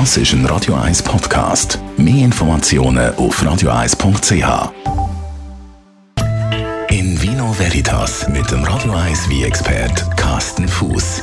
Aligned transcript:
Das 0.00 0.16
ist 0.16 0.32
ein 0.32 0.44
Radio 0.46 0.74
1 0.74 1.04
Podcast. 1.04 1.78
Mehr 1.96 2.24
Informationen 2.24 3.14
auf 3.14 3.40
radio1.ch. 3.40 4.72
In 6.90 7.22
Vino 7.22 7.56
Veritas 7.56 8.28
mit 8.28 8.50
dem 8.50 8.64
Radio 8.64 8.92
1 8.92 9.28
wie 9.28 9.44
expert 9.44 10.04
Carsten 10.16 10.66
Fuß. 10.66 11.22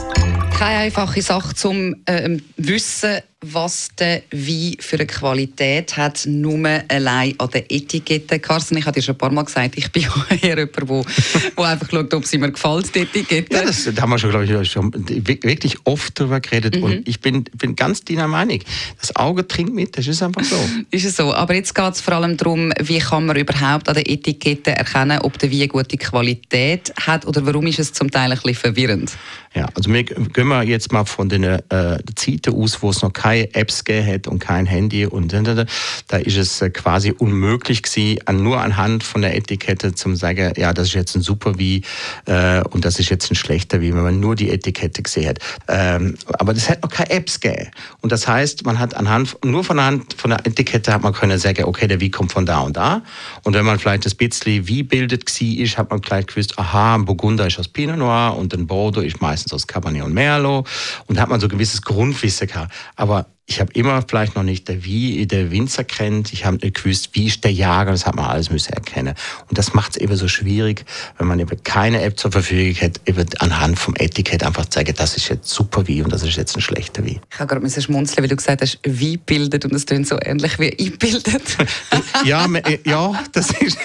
Keine 0.57 0.83
einfache 0.83 1.21
Sache 1.21 1.53
zum 1.53 1.97
äh, 2.05 2.37
wissen, 2.55 3.19
was 3.43 3.89
der 3.97 4.21
Wein 4.31 4.75
für 4.79 4.97
eine 4.97 5.07
Qualität 5.07 5.97
hat, 5.97 6.27
nur 6.27 6.83
allein 6.87 7.33
an 7.39 7.49
der 7.49 7.71
Etikette. 7.71 8.39
Carsten, 8.39 8.77
ich 8.77 8.85
habe 8.85 8.93
dir 8.93 9.01
schon 9.01 9.15
ein 9.15 9.17
paar 9.17 9.31
Mal 9.31 9.43
gesagt, 9.43 9.77
ich 9.77 9.91
bin 9.91 10.03
eher 10.41 10.57
jemand, 10.57 10.77
der 10.77 10.87
wo, 10.87 11.03
wo 11.55 11.63
einfach 11.63 11.89
schaut, 11.89 12.13
ob 12.13 12.25
sie 12.25 12.37
mir 12.37 12.51
gefällt, 12.51 12.93
die 12.93 12.99
Etikette. 12.99 13.55
Ja, 13.55 13.63
das, 13.63 13.89
da 13.91 14.01
haben 14.03 14.11
wir 14.11 14.19
schon, 14.19 14.29
glaube 14.29 14.45
ich, 14.45 14.71
schon 14.71 14.93
wirklich 14.93 15.75
oft 15.85 16.19
darüber 16.19 16.39
geredet. 16.39 16.75
Mhm. 16.75 16.83
Und 16.83 17.07
ich 17.07 17.19
bin, 17.19 17.43
bin 17.57 17.75
ganz 17.75 18.03
deiner 18.03 18.27
Meinung. 18.27 18.59
Das 18.99 19.15
Auge 19.15 19.47
trinkt 19.47 19.73
mit, 19.73 19.97
das 19.97 20.05
ist 20.05 20.21
einfach 20.21 20.43
so. 20.43 20.57
Ist 20.91 21.05
es 21.05 21.15
so. 21.15 21.33
Aber 21.33 21.55
jetzt 21.55 21.73
geht 21.73 21.93
es 21.93 22.01
vor 22.01 22.13
allem 22.13 22.37
darum, 22.37 22.71
wie 22.79 22.99
kann 22.99 23.25
man 23.25 23.37
überhaupt 23.37 23.87
an 23.87 23.95
der 23.95 24.07
Etikette 24.07 24.71
erkennen, 24.71 25.19
ob 25.19 25.39
der 25.39 25.51
Wein 25.51 25.67
gute 25.67 25.97
Qualität 25.97 26.93
hat 26.99 27.25
oder 27.25 27.45
warum 27.45 27.65
ist 27.67 27.79
es 27.79 27.93
zum 27.93 28.11
Teil 28.11 28.31
ein 28.31 28.37
bisschen 28.37 28.55
verwirrend? 28.55 29.17
Ja, 29.53 29.67
also 29.73 29.91
wir 29.91 30.03
gehen 30.03 30.47
wir 30.47 30.63
jetzt 30.63 30.91
mal 30.91 31.05
von 31.05 31.27
den 31.27 31.43
äh, 31.43 31.59
Zeiten 32.15 32.53
aus, 32.53 32.81
wo 32.81 32.89
es 32.89 33.01
noch 33.01 33.11
keine 33.11 33.30
Apps 33.39 33.83
hat 33.89 34.27
und 34.27 34.39
kein 34.39 34.65
Handy 34.65 35.05
und 35.05 35.33
da 35.33 36.17
ist 36.17 36.37
es 36.37 36.61
äh, 36.61 36.69
quasi 36.69 37.11
unmöglich 37.11 37.83
gewesen, 37.83 38.19
nur 38.31 38.61
anhand 38.61 39.03
von 39.03 39.21
der 39.21 39.35
Etikette 39.35 39.93
zu 39.93 40.13
sagen, 40.15 40.53
ja, 40.57 40.73
das 40.73 40.87
ist 40.87 40.93
jetzt 40.93 41.15
ein 41.15 41.21
super 41.21 41.57
wie 41.57 41.83
äh, 42.25 42.61
und 42.69 42.85
das 42.85 42.99
ist 42.99 43.09
jetzt 43.09 43.31
ein 43.31 43.35
schlechter 43.35 43.81
wie, 43.81 43.93
wenn 43.93 44.03
man 44.03 44.19
nur 44.19 44.35
die 44.35 44.49
Etikette 44.49 45.01
gesehen 45.01 45.29
hat. 45.29 45.39
Ähm, 45.67 46.15
aber 46.33 46.53
das 46.53 46.69
hat 46.69 46.81
noch 46.83 46.89
keine 46.89 47.09
Apps 47.11 47.39
gegeben. 47.39 47.71
Und 48.01 48.11
das 48.11 48.27
heißt, 48.27 48.65
man 48.65 48.79
hat 48.79 48.95
anhand, 48.95 49.37
nur 49.43 49.63
von 49.63 49.77
der, 49.77 49.99
von 50.17 50.31
der 50.31 50.45
Etikette 50.45 50.93
hat 50.93 51.01
man 51.01 51.13
können 51.13 51.37
sagen, 51.37 51.65
okay, 51.65 51.87
der 51.87 51.99
wie 51.99 52.11
kommt 52.11 52.31
von 52.31 52.45
da 52.45 52.59
und 52.59 52.77
da. 52.77 53.01
Und 53.43 53.53
wenn 53.53 53.65
man 53.65 53.79
vielleicht 53.79 54.05
das 54.05 54.15
bisschen 54.15 54.67
wie 54.67 54.83
bildet 54.83 55.29
ist, 55.41 55.77
hat 55.77 55.89
man 55.89 56.01
gleich 56.01 56.27
gewusst, 56.27 56.57
aha, 56.59 56.95
ein 56.95 57.05
Burgunder 57.05 57.47
ist 57.47 57.59
aus 57.59 57.67
Pinot 57.67 57.97
Noir 57.97 58.37
und 58.37 58.53
ein 58.53 58.67
Bordeaux 58.67 59.01
ist 59.01 59.21
meistens 59.21 59.53
aus 59.53 59.67
Cabernet 59.67 60.03
und 60.03 60.13
Merlot. 60.13 60.67
Und 61.07 61.19
hat 61.19 61.29
man 61.29 61.39
so 61.39 61.47
ein 61.47 61.49
gewisses 61.49 61.81
Grundwissen 61.81 62.47
gehabt. 62.47 62.73
Aber 62.95 63.20
not. 63.21 63.40
Ich 63.51 63.59
habe 63.59 63.73
immer 63.73 64.01
vielleicht 64.07 64.35
noch 64.35 64.43
nicht 64.43 64.69
der 64.69 64.85
wie 64.85 65.27
der 65.27 65.51
Winzer 65.51 65.83
kennt. 65.83 66.31
Ich 66.31 66.45
habe 66.45 66.55
nicht 66.55 66.81
gewusst, 66.81 67.09
wie 67.11 67.27
ist 67.27 67.43
der 67.43 67.51
Jager. 67.51 67.91
Das 67.91 68.05
hat 68.05 68.15
man 68.15 68.25
alles 68.25 68.49
müssen 68.49 68.71
erkennen. 68.71 69.13
Und 69.49 69.57
das 69.57 69.73
macht 69.73 69.91
es 69.91 69.97
eben 69.97 70.15
so 70.15 70.29
schwierig, 70.29 70.85
wenn 71.17 71.27
man 71.27 71.37
eben 71.37 71.61
keine 71.61 72.01
App 72.01 72.17
zur 72.17 72.31
Verfügung 72.31 72.81
hat, 72.81 73.01
eben 73.05 73.25
anhand 73.39 73.77
vom 73.77 73.93
Etikett 73.97 74.43
einfach 74.43 74.67
zeigen, 74.67 74.95
das 74.95 75.17
ist 75.17 75.27
jetzt 75.27 75.49
super 75.49 75.85
wie 75.87 76.01
und 76.01 76.13
das 76.13 76.23
ist 76.23 76.37
jetzt 76.37 76.55
ein 76.55 76.61
schlechter 76.61 77.03
wie. 77.05 77.19
Ich 77.29 77.39
habe 77.39 77.53
gerade 77.53 77.81
schmunzeln, 77.81 78.23
weil 78.23 78.29
du 78.29 78.37
gesagt 78.37 78.61
hast, 78.61 78.79
wie 78.83 79.17
bildet 79.17 79.65
und 79.65 79.73
es 79.73 79.85
klingt 79.85 80.07
so 80.07 80.17
ähnlich 80.21 80.57
wie 80.57 80.69
ich 80.69 80.97
bildet. 80.97 81.57
ja, 82.23 82.45
äh, 82.45 82.79
ja, 82.85 83.21
das 83.33 83.51
ist, 83.59 83.77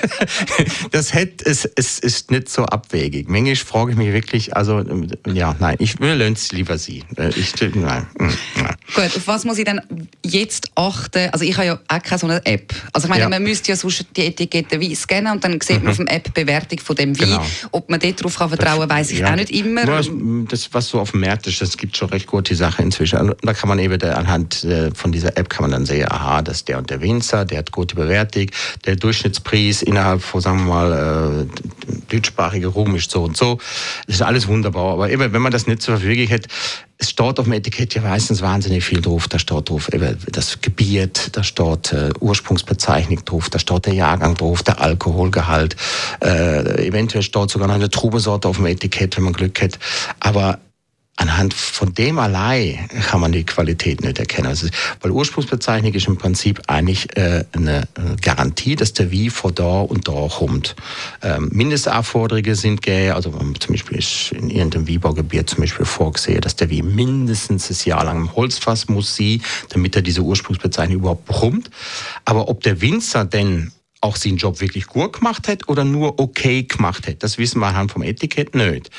das 0.92 1.12
hat, 1.12 1.42
es, 1.44 1.64
es 1.64 1.98
ist 1.98 2.30
nicht 2.30 2.48
so 2.48 2.62
abwegig. 2.66 3.28
Manchmal 3.28 3.56
frage 3.56 3.90
ich 3.92 3.96
mich 3.96 4.12
wirklich, 4.12 4.56
also 4.56 4.84
ja, 5.26 5.56
nein, 5.58 5.74
ich 5.80 5.98
will 5.98 6.20
es 6.20 6.52
lieber 6.52 6.78
sie. 6.78 7.02
Äh, 7.16 7.30
ich, 7.30 7.52
nein, 7.74 8.06
mm, 8.16 8.28
nein. 8.62 8.76
Gut, 8.94 9.16
auf 9.16 9.26
was 9.26 9.44
muss 9.44 9.55
ich 9.58 9.64
denn 9.64 9.80
jetzt 10.24 10.70
achten? 10.74 11.30
Also 11.32 11.44
ich 11.44 11.56
habe 11.56 11.66
ja 11.66 11.78
auch 11.88 12.02
keine 12.02 12.18
so 12.18 12.26
eine 12.26 12.44
App. 12.44 12.74
Also 12.92 13.06
ich 13.06 13.10
meine, 13.10 13.22
ja. 13.22 13.28
man 13.28 13.42
müsste 13.42 13.70
ja 13.70 13.76
sonst 13.76 14.06
die 14.16 14.26
Etikette 14.26 14.80
Wein 14.80 14.94
scannen 14.94 15.32
und 15.32 15.44
dann 15.44 15.60
sieht 15.60 15.82
man 15.82 15.84
mhm. 15.84 15.90
auf 15.90 15.96
dem 15.96 16.06
App 16.08 16.34
Bewertung 16.34 16.78
von 16.80 16.96
dem 16.96 17.18
Wein. 17.18 17.28
Genau. 17.28 17.46
Ob 17.72 17.90
man 17.90 18.00
darauf 18.00 18.36
kann 18.36 18.48
vertrauen 18.48 18.88
weiß 18.88 19.10
ich 19.12 19.20
ja. 19.20 19.30
auch 19.30 19.36
nicht 19.36 19.50
immer. 19.50 19.84
Das, 19.84 20.08
das, 20.48 20.72
was 20.72 20.88
so 20.88 21.00
auf 21.00 21.12
dem 21.12 21.20
Markt 21.20 21.46
ist, 21.46 21.60
das 21.60 21.76
gibt 21.76 21.96
schon 21.96 22.08
recht 22.10 22.26
gute 22.26 22.54
Sachen 22.54 22.86
inzwischen. 22.86 23.18
Also, 23.18 23.34
da 23.42 23.54
kann 23.54 23.68
man 23.68 23.78
eben 23.78 24.00
anhand 24.02 24.64
äh, 24.64 24.90
von 24.94 25.12
dieser 25.12 25.36
App 25.36 25.48
kann 25.48 25.64
man 25.64 25.70
dann 25.72 25.86
sehen, 25.86 26.10
aha, 26.10 26.42
das 26.42 26.58
ist 26.58 26.68
der 26.68 26.78
und 26.78 26.90
der 26.90 27.00
Winzer, 27.00 27.44
der 27.44 27.58
hat 27.58 27.72
gute 27.72 27.94
Bewertung, 27.94 28.46
der 28.84 28.96
Durchschnittspreis 28.96 29.82
innerhalb 29.82 30.22
von, 30.22 30.40
sagen 30.40 30.66
wir 30.66 30.74
mal, 30.74 31.46
äh, 31.46 31.96
deutschsprachige 32.10 32.68
Rum 32.68 32.94
ist 32.96 33.10
so 33.10 33.24
und 33.24 33.36
so. 33.36 33.58
Das 34.06 34.16
ist 34.16 34.22
alles 34.22 34.46
wunderbar. 34.48 34.92
Aber 34.92 35.10
eben, 35.10 35.32
wenn 35.32 35.42
man 35.42 35.52
das 35.52 35.66
nicht 35.66 35.82
zur 35.82 35.98
Verfügung 35.98 36.28
hat, 36.32 36.46
es 36.98 37.10
steht 37.10 37.38
auf 37.38 37.44
dem 37.44 37.52
Etikett 37.52 37.94
ja 37.94 38.02
meistens 38.02 38.40
wahnsinnig 38.40 38.84
viel 38.84 39.00
drauf. 39.00 39.28
Da 39.28 39.38
steht 39.38 39.68
drauf 39.68 39.88
das 40.32 40.60
Gebiet, 40.60 41.30
da 41.32 41.42
steht 41.42 41.92
äh, 41.92 42.10
Ursprungsbezeichnung 42.20 43.24
drauf, 43.24 43.50
da 43.50 43.58
steht 43.58 43.86
der 43.86 43.94
Jahrgang 43.94 44.34
drauf, 44.34 44.62
der 44.62 44.80
Alkoholgehalt. 44.80 45.76
Äh, 46.22 46.86
eventuell 46.86 47.22
steht 47.22 47.50
sogar 47.50 47.68
noch 47.68 47.74
eine 47.74 47.90
Trubesorte 47.90 48.48
auf 48.48 48.56
dem 48.56 48.66
Etikett, 48.66 49.16
wenn 49.16 49.24
man 49.24 49.34
Glück 49.34 49.60
hat. 49.60 49.78
Aber 50.20 50.58
anhand 51.16 51.54
von 51.76 51.92
dem 51.92 52.18
allein 52.18 52.88
kann 53.10 53.20
man 53.20 53.32
die 53.32 53.44
Qualität 53.44 54.00
nicht 54.02 54.18
erkennen. 54.18 54.48
Also, 54.48 54.66
weil 55.02 55.10
Ursprungsbezeichnung 55.10 55.92
ist 55.92 56.08
im 56.08 56.16
Prinzip 56.16 56.62
eigentlich 56.68 57.14
äh, 57.18 57.44
eine 57.52 57.82
äh, 57.82 58.16
Garantie, 58.22 58.76
dass 58.76 58.94
der 58.94 59.10
Wie 59.10 59.28
von 59.28 59.54
da 59.54 59.80
und 59.80 60.08
da 60.08 60.26
kommt. 60.28 60.74
Ähm, 61.22 61.50
Mindestanforderungen 61.52 62.54
sind 62.54 62.80
gäh, 62.80 63.10
also 63.10 63.30
zum 63.30 63.74
Beispiel 63.74 63.98
ist 63.98 64.32
in 64.32 64.48
irgendeinem 64.48 64.86
Wiebaugebiet 64.86 65.50
zum 65.50 65.60
Beispiel 65.60 65.84
vorgesehen, 65.84 66.40
dass 66.40 66.56
der 66.56 66.70
Wie 66.70 66.80
mindestens 66.80 67.70
ein 67.70 67.88
Jahr 67.88 68.04
lang 68.04 68.22
im 68.22 68.34
Holzfass 68.34 68.88
muss 68.88 69.14
sie, 69.14 69.42
damit 69.68 69.96
er 69.96 70.02
diese 70.02 70.22
Ursprungsbezeichnung 70.22 71.00
überhaupt 71.00 71.26
bekommt. 71.26 71.70
Aber 72.24 72.48
ob 72.48 72.62
der 72.62 72.80
Winzer 72.80 73.26
denn 73.26 73.72
auch 74.00 74.16
seinen 74.16 74.36
Job 74.36 74.60
wirklich 74.60 74.86
gut 74.86 75.14
gemacht 75.14 75.48
hat 75.48 75.68
oder 75.68 75.84
nur 75.84 76.18
okay 76.20 76.62
gemacht 76.62 77.06
hat. 77.08 77.22
Das 77.22 77.38
wissen 77.38 77.60
wir 77.60 77.66
anhand 77.66 77.92
vom 77.92 78.02
Etikett 78.02 78.54
nicht. 78.54 78.90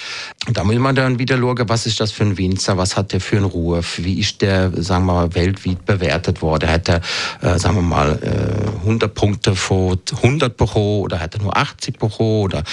Da 0.51 0.63
muss 0.63 0.75
man 0.77 0.95
dann 0.95 1.19
wieder 1.19 1.37
schauen, 1.37 1.69
was 1.69 1.85
ist 1.85 1.99
das 1.99 2.11
für 2.11 2.23
ein 2.23 2.37
Winzer, 2.37 2.77
was 2.77 2.97
hat 2.97 3.13
der 3.13 3.21
für 3.21 3.37
einen 3.37 3.45
Ruf, 3.45 3.99
wie 3.99 4.19
ist 4.19 4.41
der, 4.41 4.71
sagen 4.81 5.05
wir 5.05 5.13
mal, 5.13 5.35
weltweit 5.35 5.85
bewertet 5.85 6.41
worden. 6.41 6.69
Hat 6.69 6.89
er, 6.89 7.01
äh, 7.41 7.59
sagen 7.59 7.75
wir 7.75 7.81
mal, 7.83 8.19
äh, 8.21 8.85
100 8.85 9.13
Punkte 9.13 9.55
von 9.55 9.99
100 10.21 10.57
bekommen 10.57 11.01
oder 11.01 11.19
hat 11.19 11.35
er 11.35 11.41
nur 11.41 11.55
80 11.55 11.99
bekommen 11.99 12.41
oder, 12.41 12.63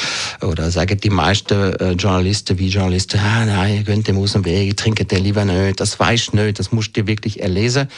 oder 0.40 0.70
sagen 0.70 0.98
die 0.98 1.10
meisten 1.10 1.74
äh, 1.74 1.92
Journalisten 1.92 2.58
wie 2.58 2.68
Journalisten, 2.68 3.20
ah, 3.20 3.44
nein, 3.44 3.76
ihr 3.76 3.84
könnt 3.84 4.08
dem 4.08 4.18
aus 4.18 4.32
dem 4.32 4.44
Weg, 4.44 4.76
trinkt 4.76 5.10
der 5.10 5.20
lieber 5.20 5.44
nicht, 5.44 5.80
das 5.80 6.00
weiß 6.00 6.32
nicht, 6.32 6.58
das 6.58 6.72
musst 6.72 6.96
du 6.96 7.06
wirklich 7.06 7.40
erlesen, 7.40 7.88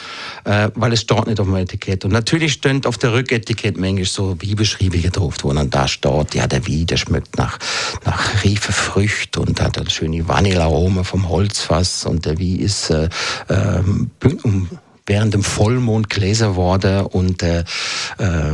äh, 0.43 0.69
weil 0.75 0.93
es 0.93 1.01
steht 1.01 1.27
nicht 1.27 1.39
auf 1.39 1.47
dem 1.47 1.55
Etikett. 1.55 2.03
Und 2.03 2.11
natürlich 2.11 2.53
steht 2.53 2.85
auf 2.85 2.97
der 2.97 3.13
Rücketikett 3.13 3.77
manchmal 3.77 4.05
so 4.17 4.35
Beschreibungen 4.35 5.11
drauf, 5.11 5.35
wo 5.43 5.53
dann 5.53 5.69
da 5.69 5.87
steht, 5.87 6.33
ja, 6.33 6.47
der 6.47 6.67
Wein, 6.67 6.87
der 6.87 6.97
schmeckt 6.97 7.37
nach, 7.37 7.59
nach 8.03 8.43
reifen 8.43 8.73
Früchten 8.73 9.39
und 9.39 9.61
hat 9.61 9.77
eine 9.77 9.89
schöne 9.89 10.27
Vanillearoma 10.27 11.03
vom 11.03 11.29
Holzfass 11.29 12.05
und 12.05 12.25
der 12.25 12.39
Wein 12.39 12.59
ist 12.59 12.89
äh, 12.89 13.09
äh, 13.47 13.83
während 15.05 15.33
dem 15.35 15.43
Vollmond 15.43 16.09
gläser 16.09 16.55
worden 16.55 17.05
und 17.05 17.43
äh, 17.43 17.59
äh, 18.17 18.53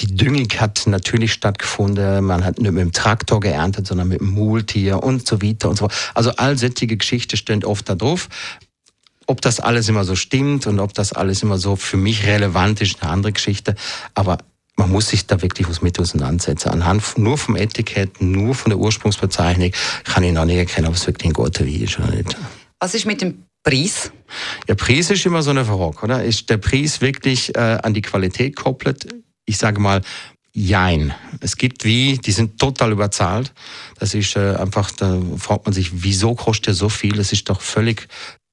die 0.00 0.14
Düngung 0.14 0.48
hat 0.58 0.86
natürlich 0.86 1.32
stattgefunden. 1.32 2.24
Man 2.24 2.44
hat 2.44 2.58
nicht 2.58 2.72
mit 2.72 2.80
dem 2.80 2.92
Traktor 2.92 3.40
geerntet, 3.40 3.88
sondern 3.88 4.08
mit 4.08 4.20
dem 4.20 4.30
Multier 4.30 5.02
und 5.02 5.26
so 5.26 5.42
weiter 5.42 5.68
und 5.68 5.76
so 5.76 5.88
fort. 5.88 6.12
Also 6.14 6.30
all 6.36 6.56
solche 6.56 6.86
Geschichten 6.86 7.36
stehen 7.36 7.64
oft 7.64 7.88
da 7.88 7.94
drauf. 7.96 8.28
Ob 9.26 9.40
das 9.42 9.60
alles 9.60 9.88
immer 9.88 10.04
so 10.04 10.16
stimmt 10.16 10.66
und 10.66 10.80
ob 10.80 10.94
das 10.94 11.12
alles 11.12 11.42
immer 11.42 11.58
so 11.58 11.76
für 11.76 11.96
mich 11.96 12.26
relevant 12.26 12.80
ist, 12.80 13.02
eine 13.02 13.12
andere 13.12 13.32
Geschichte. 13.32 13.74
Aber 14.14 14.38
man 14.80 14.90
muss 14.90 15.08
sich 15.08 15.26
da 15.26 15.40
wirklich 15.42 15.68
was 15.68 15.82
mit 15.82 16.00
auseinandersetzen. 16.00 16.70
Anhand 16.70 17.18
nur 17.18 17.36
vom 17.36 17.54
Etikett, 17.54 18.22
nur 18.22 18.54
von 18.54 18.70
der 18.70 18.78
Ursprungsbezeichnung 18.78 19.72
kann 20.04 20.24
ich 20.24 20.32
noch 20.32 20.46
nicht 20.46 20.56
erkennen, 20.56 20.88
ob 20.88 20.94
es 20.94 21.06
wirklich 21.06 21.28
ein 21.28 21.34
guter 21.34 21.66
Wein 21.66 21.82
ist 21.82 21.98
oder 21.98 22.10
nicht. 22.10 22.34
Was 22.80 22.94
ist 22.94 23.04
mit 23.04 23.20
dem 23.20 23.44
Preis? 23.62 24.10
Ja, 24.66 24.74
Preis 24.74 25.10
ist 25.10 25.26
immer 25.26 25.42
so 25.42 25.50
eine 25.50 25.66
Frage, 25.66 26.02
oder? 26.02 26.24
Ist 26.24 26.48
der 26.48 26.56
Preis 26.56 27.02
wirklich 27.02 27.54
äh, 27.54 27.78
an 27.82 27.92
die 27.92 28.00
Qualität 28.00 28.56
gekoppelt? 28.56 29.06
Ich 29.44 29.58
sage 29.58 29.80
mal, 29.80 30.00
Jein. 30.52 31.14
Es 31.38 31.56
gibt 31.56 31.84
wie, 31.84 32.18
die 32.18 32.32
sind 32.32 32.58
total 32.58 32.90
überzahlt. 32.90 33.52
Das 34.00 34.14
ist 34.14 34.34
äh, 34.34 34.56
einfach, 34.56 34.90
da 34.90 35.16
fragt 35.36 35.66
man 35.66 35.72
sich, 35.72 36.02
wieso 36.02 36.34
kostet 36.34 36.66
der 36.66 36.74
so 36.74 36.88
viel? 36.88 37.12
Das 37.12 37.32
ist 37.32 37.48
doch 37.48 37.60
völlig 37.60 38.08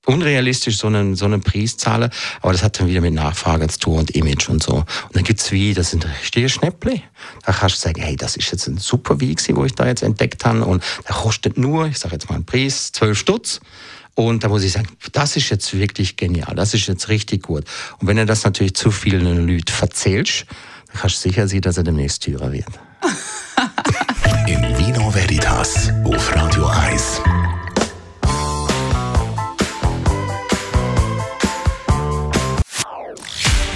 unrealistisch, 0.08 0.78
so 0.78 0.88
einen, 0.88 1.16
so 1.16 1.26
einen 1.26 1.42
Preis 1.42 1.78
zahlen. 1.78 2.10
Aber 2.42 2.54
das 2.54 2.64
hat 2.64 2.80
dann 2.80 2.88
wieder 2.88 3.02
mit 3.02 3.14
Nachfrage 3.14 3.68
zu 3.68 3.80
tun 3.80 4.00
und 4.00 4.12
Image 4.12 4.50
und 4.50 4.64
so. 4.64 4.76
Und 4.76 5.16
dann 5.16 5.24
gibt's 5.24 5.52
wie, 5.52 5.74
das 5.74 5.92
sind 5.92 6.08
richtige 6.22 6.50
Schnäpple. 6.50 7.02
Da 7.46 7.52
kannst 7.52 7.76
du 7.76 7.82
sagen, 7.82 8.02
hey, 8.02 8.16
das 8.16 8.36
ist 8.36 8.52
jetzt 8.52 8.68
ein 8.68 8.78
super 8.78 9.20
Wein, 9.22 9.36
wo 9.52 9.66
ich 9.66 9.76
da 9.76 9.86
jetzt 9.86 10.04
entdeckt 10.04 10.46
habe. 10.46 10.66
Und 10.66 10.84
der 11.08 11.16
kostet 11.16 11.58
nur, 11.58 11.88
ich 11.88 12.00
sage 12.00 12.16
jetzt 12.16 12.30
mal 12.30 12.36
einen 12.36 12.46
Preis, 12.46 12.92
12 12.94 13.18
Stutz. 13.18 13.60
Und 14.16 14.44
da 14.44 14.50
muss 14.50 14.64
ich 14.64 14.72
sagen, 14.72 14.88
das 15.12 15.36
ist 15.36 15.50
jetzt 15.50 15.78
wirklich 15.78 16.18
genial, 16.18 16.56
das 16.56 16.74
ist 16.74 16.88
jetzt 16.88 17.08
richtig 17.08 17.44
gut. 17.44 17.66
Und 18.00 18.08
wenn 18.08 18.18
er 18.18 18.26
das 18.26 18.44
natürlich 18.46 18.74
zu 18.74 18.90
vielen 18.90 19.48
Leuten 19.48 19.72
verzählst, 19.72 20.46
dann 20.88 21.02
kannst 21.02 21.18
du 21.18 21.30
sicher 21.30 21.48
sein, 21.48 21.62
dass 21.62 21.78
er 21.78 21.84
demnächst 21.84 22.24
teurer 22.24 22.52
wird. 22.52 22.66
In 24.48 24.62
Vino 24.78 25.14
Veritas 25.14 25.92
auf 26.04 26.36
Radio 26.36 26.66
1. 26.66 27.22